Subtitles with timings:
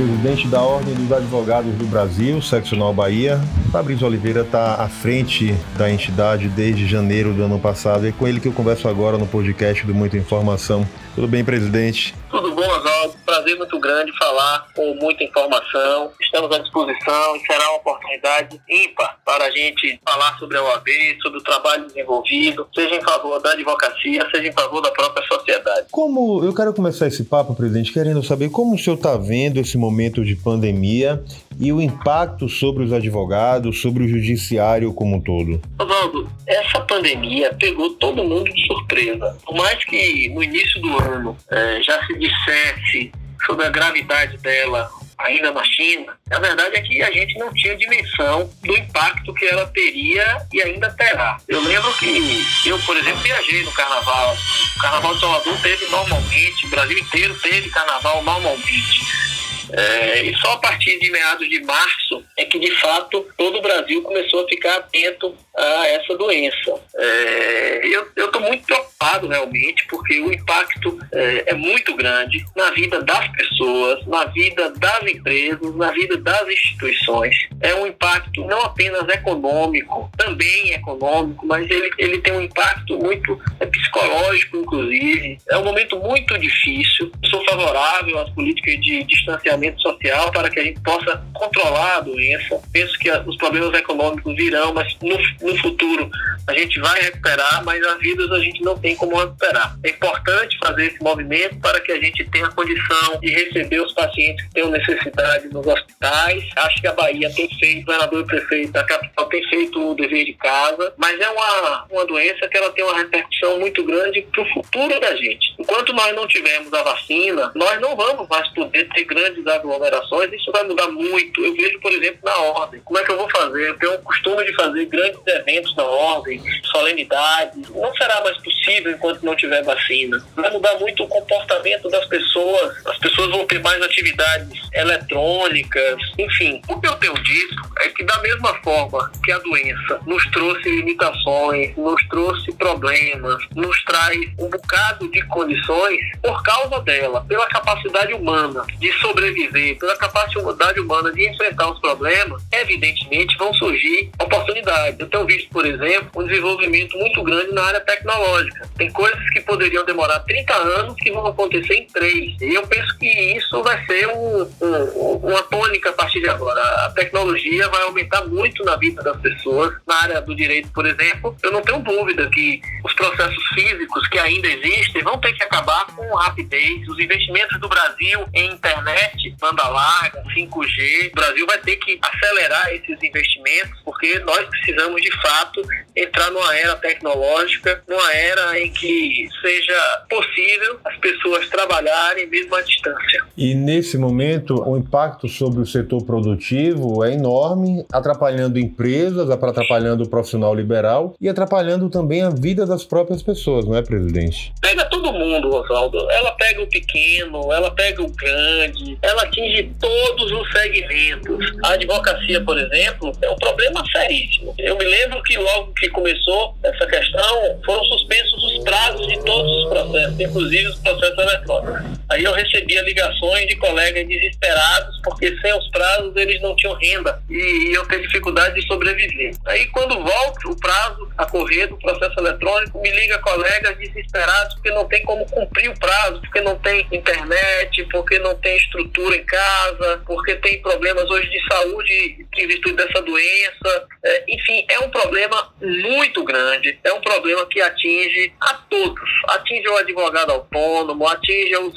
[0.00, 3.38] presidente da Ordem dos Advogados do Brasil, Seccional Bahia.
[3.70, 8.26] Fabrício Oliveira está à frente da entidade desde janeiro do ano passado e é com
[8.26, 10.88] ele que eu converso agora no podcast do Muita Informação.
[11.14, 12.14] Tudo bem, presidente?
[12.30, 13.14] Tudo bom, Oswaldo.
[13.26, 16.10] Prazer muito grande falar com muita informação.
[16.20, 20.88] Estamos à disposição e será uma oportunidade ímpar para a gente falar sobre a OAB,
[21.22, 25.88] sobre o trabalho desenvolvido, seja em favor da advocacia, seja em favor da própria sociedade.
[25.90, 29.76] Como eu quero começar esse papo, presidente, querendo saber como o senhor está vendo esse
[29.76, 29.89] momento
[30.24, 31.22] de pandemia
[31.58, 35.60] e o impacto sobre os advogados, sobre o judiciário como um todo.
[35.78, 39.36] Oswaldo, essa pandemia pegou todo mundo de surpresa.
[39.44, 43.12] Por mais que no início do ano é, já se dissesse
[43.44, 47.76] sobre a gravidade dela ainda na China, a verdade é que a gente não tinha
[47.76, 51.38] dimensão do impacto que ela teria e ainda terá.
[51.46, 54.36] Eu lembro que eu, por exemplo, viajei no carnaval.
[54.76, 59.29] O carnaval de Salvador teve normalmente, o Brasil inteiro teve carnaval normalmente.
[59.72, 63.62] É, e só a partir de meados de março é que, de fato, todo o
[63.62, 66.80] Brasil começou a ficar atento a essa doença.
[66.96, 73.02] É, eu estou muito preocupado, realmente, porque o impacto é, é, muito grande na vida
[73.02, 77.34] das pessoas, na vida das empresas, na vida das instituições.
[77.60, 83.40] É um impacto não apenas econômico, também econômico, mas ele, ele tem um impacto muito
[83.58, 85.38] é, psicológico, inclusive.
[85.48, 87.10] É um momento muito difícil.
[87.28, 92.60] Sou favorável às políticas de distanciamento social para que a gente possa controlar a doença.
[92.72, 96.10] Penso que os problemas econômicos virão, mas no, no futuro
[96.46, 99.76] a gente vai recuperar, mas as vidas a gente não tem como recuperar.
[99.84, 104.44] É importante fazer esse movimento para que a gente tenha condição de receber os pacientes
[104.46, 106.44] que tenham necessidade nos hospitais.
[106.56, 109.94] Acho que a Bahia tem feito, o governador e prefeito da capital tem feito o
[109.94, 114.22] dever de casa, mas é uma, uma doença que ela tem uma repercussão muito grande
[114.22, 115.54] para o futuro da gente.
[115.58, 120.50] Enquanto nós não tivermos a vacina, nós não vamos mais poder ter grandes aglomerações, isso
[120.52, 121.44] vai mudar muito.
[121.44, 122.80] Eu vejo, por exemplo, na ordem.
[122.84, 123.68] Como é que eu vou fazer?
[123.68, 127.68] Eu tenho o costume de fazer grandes eventos na ordem, solenidades.
[127.70, 130.22] Não será mais possível enquanto não tiver vacina.
[130.34, 132.86] Vai mudar muito o comportamento das pessoas.
[132.86, 136.60] As pessoas vão ter mais atividades eletrônicas, enfim.
[136.68, 140.68] O que eu tenho dito é que da mesma forma que a doença nos trouxe
[140.68, 148.12] limitações, nos trouxe problemas, nos traz um bocado de condições por causa dela, pela capacidade
[148.12, 154.98] humana de sobreviver viver, pela capacidade humana de enfrentar os problemas, evidentemente vão surgir oportunidades.
[154.98, 158.68] Eu tenho visto, por exemplo, um desenvolvimento muito grande na área tecnológica.
[158.76, 162.40] Tem coisas que poderiam demorar 30 anos que vão acontecer em 3.
[162.40, 163.06] E eu penso que
[163.36, 166.60] isso vai ser um, um, uma tônica a partir de agora.
[166.86, 169.74] A tecnologia vai aumentar muito na vida das pessoas.
[169.86, 174.18] Na área do direito, por exemplo, eu não tenho dúvida que os processos físicos que
[174.18, 176.88] ainda existem vão ter que acabar com rapidez.
[176.88, 181.10] Os investimentos do Brasil em internet banda larga, 5G.
[181.10, 185.62] O Brasil vai ter que acelerar esses investimentos porque nós precisamos de fato
[186.02, 192.62] entrar numa era tecnológica, numa era em que seja possível as pessoas trabalharem mesmo à
[192.62, 193.24] distância.
[193.36, 200.08] E nesse momento, o impacto sobre o setor produtivo é enorme, atrapalhando empresas, atrapalhando o
[200.08, 204.52] profissional liberal e atrapalhando também a vida das próprias pessoas, não é, presidente?
[204.60, 205.98] Pega todo mundo, Oswaldo.
[206.10, 211.52] Ela pega o pequeno, ela pega o grande, ela ela atinge todos os segmentos.
[211.64, 214.54] A advocacia, por exemplo, é um problema seríssimo.
[214.58, 219.64] Eu me lembro que logo que começou essa questão, foram suspensos os prazos de todos
[219.64, 221.99] os processos, inclusive os processos eletrônicos.
[222.10, 227.22] Aí eu recebia ligações de colegas desesperados, porque sem os prazos eles não tinham renda
[227.30, 229.32] e eu tenho dificuldade de sobreviver.
[229.46, 234.70] Aí quando volta o prazo a correr do processo eletrônico, me liga colegas desesperados porque
[234.70, 239.24] não tem como cumprir o prazo, porque não tem internet, porque não tem estrutura em
[239.24, 243.86] casa, porque tem problemas hoje de saúde em virtude dessa doença.
[244.04, 249.10] É, enfim, é um problema muito grande, é um problema que atinge a todos.
[249.28, 251.76] Atinge o advogado autônomo, atinge os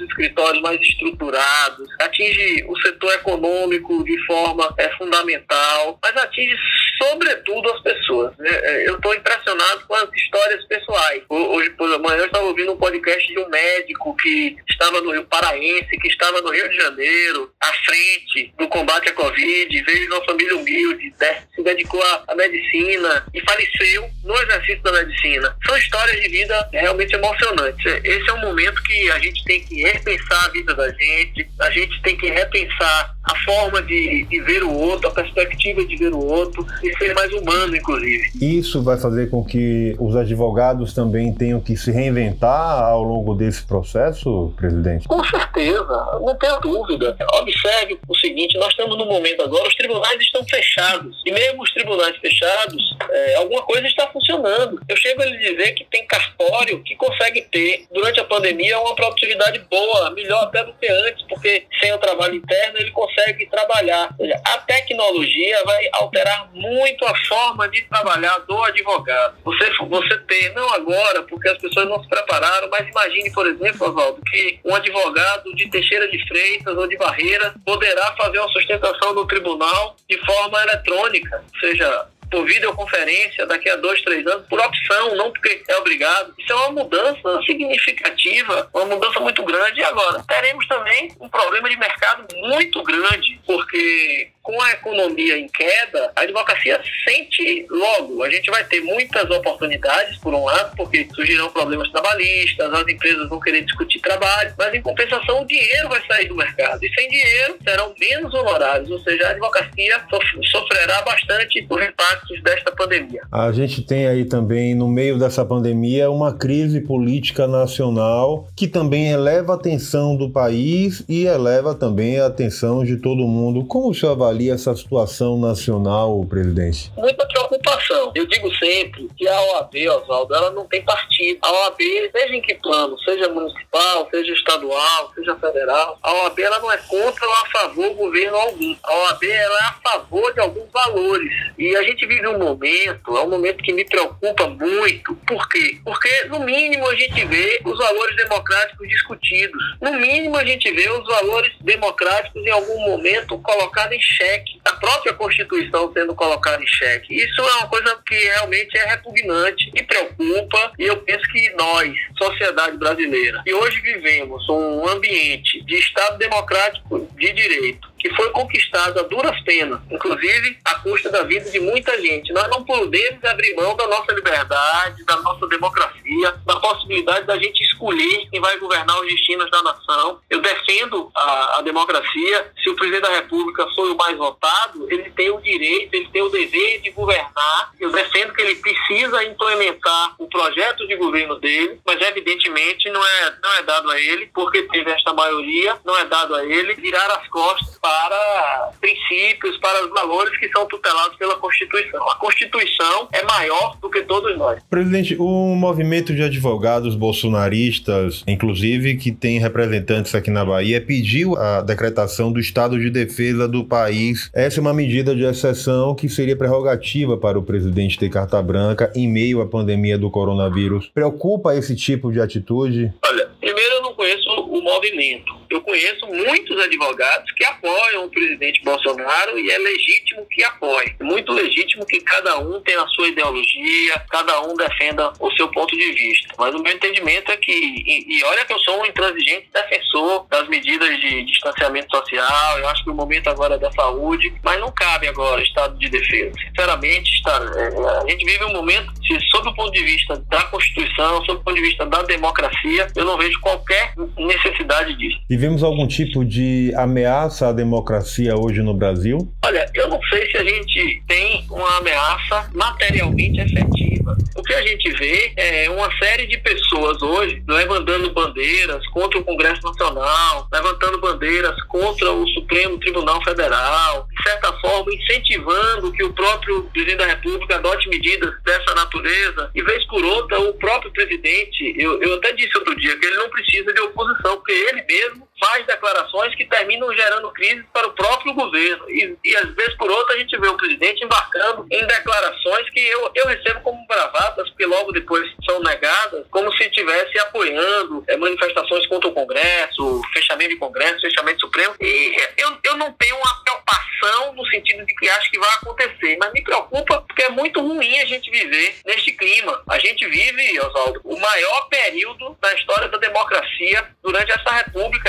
[0.62, 6.56] mais estruturados, atinge o setor econômico de forma é, fundamental, mas atinge
[7.02, 8.38] sobretudo as pessoas.
[8.38, 8.50] Né?
[8.50, 11.24] É, eu estou impressionado com as histórias pessoais.
[11.30, 15.26] Hoje, por amanhã, eu estava ouvindo um podcast de um médico que estava no Rio
[15.26, 20.14] Paraense, que estava no Rio de Janeiro, à frente do combate à Covid, veio de
[20.14, 21.38] uma família humilde, né?
[21.56, 25.56] se dedicou à, medicina e faleceu no exercício da medicina.
[25.66, 27.86] São histórias de vida realmente emocionantes.
[28.04, 31.70] Esse é um momento que a gente tem que repensar a vida da gente, a
[31.70, 36.12] gente tem que repensar a forma de, de ver o outro, a perspectiva de ver
[36.12, 38.32] o outro e ser mais humano, inclusive.
[38.42, 43.64] Isso vai fazer com que os advogados também tenham que se reinventar ao longo desse
[43.66, 44.73] processo, presidente?
[45.08, 47.16] Com certeza, não tenho dúvida.
[47.34, 51.22] Observe o seguinte: nós estamos no momento agora, os tribunais estão fechados.
[51.26, 54.80] E mesmo os tribunais fechados, é, alguma coisa está funcionando.
[54.88, 58.96] Eu chego a lhe dizer que tem cartório que consegue ter, durante a pandemia, uma
[58.96, 64.14] produtividade boa, melhor até do que antes, porque sem o trabalho interno ele consegue trabalhar.
[64.18, 69.38] Seja, a tecnologia vai alterar muito a forma de trabalhar do advogado.
[69.44, 73.88] Você, você tem, não agora, porque as pessoas não se prepararam, mas imagine, por exemplo,
[73.88, 79.14] Oswaldo, que um advogado de Teixeira de Freitas ou de Barreira poderá fazer uma sustentação
[79.14, 84.60] no tribunal de forma eletrônica, ou seja, por videoconferência daqui a dois, três anos, por
[84.60, 86.34] opção, não porque é obrigado.
[86.40, 89.80] Isso é uma mudança significativa, uma mudança muito grande.
[89.80, 95.48] E agora, teremos também um problema de mercado muito grande, porque com a economia em
[95.48, 98.22] queda, a advocacia sente logo.
[98.24, 103.30] A gente vai ter muitas oportunidades, por um lado, porque surgirão problemas trabalhistas, as empresas
[103.30, 106.84] vão querer discutir trabalho, mas em compensação o dinheiro vai sair do mercado.
[106.84, 110.04] E sem dinheiro serão menos honorários, ou seja, a advocacia
[110.52, 113.22] sofrerá bastante os impactos desta pandemia.
[113.32, 119.10] A gente tem aí também, no meio dessa pandemia, uma crise política nacional que também
[119.10, 123.66] eleva a atenção do país e eleva também a atenção de todo mundo.
[123.66, 126.92] Como o senhor avalia essa situação nacional, presidente?
[126.98, 128.12] Muita preocupação.
[128.16, 131.40] Eu digo sempre que a OAB, Oswaldo, ela não tem partido.
[131.42, 131.78] A OAB,
[132.12, 136.78] seja em que plano, seja municipal, seja estadual, seja federal, a OAB ela não é
[136.78, 138.76] contra ou a favor do governo algum.
[138.84, 141.32] A OAB ela é a favor de alguns valores.
[141.58, 145.16] E a gente vive um momento, é um momento que me preocupa muito.
[145.28, 145.78] Por quê?
[145.84, 149.62] Porque, no mínimo, a gente vê os valores democráticos discutidos.
[149.80, 154.62] No mínimo, a gente vê os valores democráticos em algum momento colocados em xeque xeque,
[154.66, 157.16] a própria Constituição sendo colocada em xeque.
[157.16, 161.94] Isso é uma coisa que realmente é repugnante, me preocupa, e eu penso que nós,
[162.18, 169.00] sociedade brasileira, que hoje vivemos um ambiente de Estado democrático de direito, que foi conquistado
[169.00, 172.34] a duras penas, inclusive à custa da vida de muita gente.
[172.34, 177.64] Nós não podemos abrir mão da nossa liberdade, da nossa democracia, da possibilidade da gente
[177.64, 180.20] escolher quem vai governar os destinos da nação.
[180.30, 182.52] Eu defendo a, a democracia.
[182.62, 186.22] Se o presidente da República foi o mais votado, ele tem o direito, ele tem
[186.22, 187.72] o dever de governar.
[187.80, 193.36] Eu defendo que ele precisa implementar o projeto de governo dele, mas evidentemente não é,
[193.42, 197.10] não é dado a ele, porque teve esta maioria, não é dado a ele virar
[197.12, 202.10] as costas para para princípios, para os valores que são tutelados pela Constituição.
[202.10, 204.60] A Constituição é maior do que todos nós.
[204.68, 211.62] Presidente, o movimento de advogados bolsonaristas, inclusive que tem representantes aqui na Bahia, pediu a
[211.62, 214.32] decretação do estado de defesa do país.
[214.34, 218.92] Essa é uma medida de exceção que seria prerrogativa para o presidente ter carta branca
[218.96, 220.90] em meio à pandemia do coronavírus.
[220.92, 222.92] Preocupa esse tipo de atitude?
[223.06, 225.43] Olha, primeiro eu não conheço o movimento.
[225.50, 230.96] Eu conheço muitos advogados que apoiam o presidente Bolsonaro e é legítimo que apoie.
[231.00, 235.48] É muito legítimo que cada um tenha a sua ideologia, cada um defenda o seu
[235.50, 236.34] ponto de vista.
[236.38, 240.26] Mas o meu entendimento é que, e, e olha que eu sou um intransigente defensor
[240.30, 244.60] das medidas de distanciamento social, eu acho que o momento agora é da saúde, mas
[244.60, 246.34] não cabe agora estado de defesa.
[246.48, 250.44] Sinceramente, está, é, a gente vive um momento, se, sob o ponto de vista da
[250.46, 255.20] Constituição, sob o ponto de vista da democracia, eu não vejo qualquer necessidade disso.
[255.44, 259.18] Vivemos algum tipo de ameaça à democracia hoje no Brasil?
[259.44, 264.16] Olha, eu não sei se a gente tem uma ameaça materialmente efetiva.
[264.38, 269.24] O que a gente vê é uma série de pessoas hoje levantando bandeiras contra o
[269.26, 276.14] Congresso Nacional, levantando bandeiras contra o Supremo Tribunal Federal, de certa forma incentivando que o
[276.14, 281.76] próprio presidente da República adote medidas dessa natureza, e vez por outra o próprio presidente,
[281.78, 285.33] eu, eu até disse outro dia que ele não precisa de oposição, porque ele mesmo
[285.44, 288.90] faz declarações que terminam gerando crise para o próprio governo.
[288.90, 292.80] E, e às vezes por outra a gente vê o presidente embarcando em declarações que
[292.80, 298.16] eu, eu recebo como bravatas, porque logo depois são negadas, como se estivesse apoiando é,
[298.16, 301.76] manifestações contra o Congresso, fechamento de Congresso, fechamento Supremo.
[301.82, 306.18] E eu, eu não tenho uma preocupação no sentido de que acho que vai acontecer,
[306.20, 309.62] mas me preocupa porque é muito ruim a gente viver neste clima.
[309.70, 315.03] A gente vive, Oswaldo, o maior período da história da democracia durante essa república.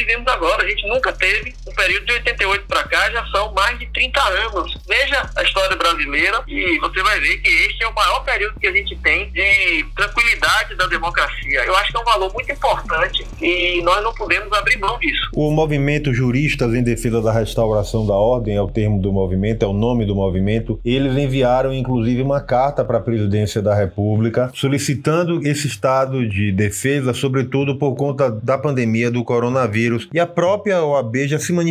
[0.00, 0.64] Vivemos agora.
[0.64, 4.76] A gente nunca teve período de 88 para cá já são mais de 30 anos.
[4.86, 8.66] Veja a história brasileira e você vai ver que este é o maior período que
[8.66, 11.64] a gente tem de tranquilidade da democracia.
[11.64, 15.30] Eu acho que é um valor muito importante e nós não podemos abrir mão disso.
[15.34, 19.68] O movimento Juristas em Defesa da Restauração da Ordem é o termo do movimento, é
[19.68, 20.78] o nome do movimento.
[20.84, 27.14] Eles enviaram inclusive uma carta para a presidência da República solicitando esse estado de defesa,
[27.14, 30.08] sobretudo por conta da pandemia do coronavírus.
[30.12, 31.69] E a própria OAB já se manifestou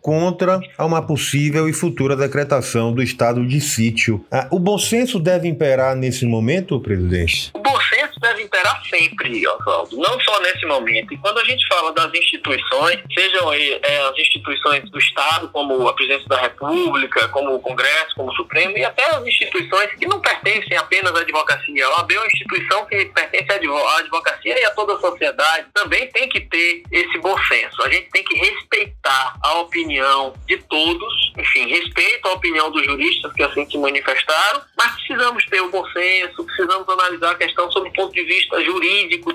[0.00, 4.24] contra uma possível e futura decretação do estado de sítio.
[4.30, 7.50] Ah, o bom senso deve imperar nesse momento, presidente?
[7.54, 7.79] Bom
[8.90, 11.14] sempre, Oswaldo, não só nesse momento.
[11.14, 15.94] E quando a gente fala das instituições, sejam é, as instituições do Estado, como a
[15.94, 20.20] Presidência da República, como o Congresso, como o Supremo, e até as instituições que não
[20.20, 21.86] pertencem apenas à advocacia.
[21.86, 25.66] A OAB é uma instituição que pertence à advocacia e a toda a sociedade.
[25.72, 27.82] Também tem que ter esse bom senso.
[27.82, 33.32] A gente tem que respeitar a opinião de todos, enfim, respeito a opinião dos juristas
[33.32, 37.88] que assim se manifestaram, mas precisamos ter o bom senso, precisamos analisar a questão sob
[37.88, 38.79] o ponto de vista jurídico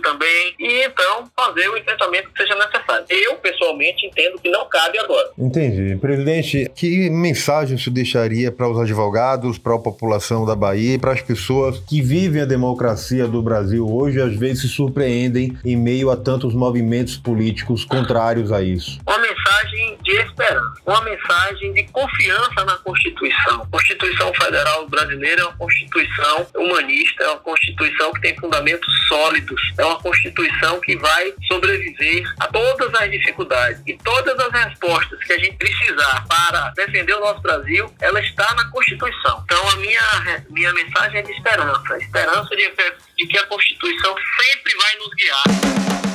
[0.06, 3.06] também, e então fazer o enfrentamento que seja necessário.
[3.10, 5.32] Eu, pessoalmente, entendo que não cabe agora.
[5.38, 5.96] Entendi.
[5.98, 11.12] Presidente, que mensagem você deixaria para os advogados, para a população da Bahia e para
[11.12, 16.10] as pessoas que vivem a democracia do Brasil hoje às vezes se surpreendem em meio
[16.10, 19.00] a tantos movimentos políticos contrários a isso?
[20.86, 23.64] Uma mensagem de confiança na Constituição.
[23.64, 29.62] A Constituição Federal Brasileira é uma Constituição humanista, é uma Constituição que tem fundamentos sólidos,
[29.78, 35.34] é uma Constituição que vai sobreviver a todas as dificuldades e todas as respostas que
[35.34, 39.42] a gente precisar para defender o nosso Brasil, ela está na Constituição.
[39.46, 42.72] Então a minha, minha mensagem é de esperança, esperança de,
[43.18, 46.15] de que a Constituição sempre vai nos guiar.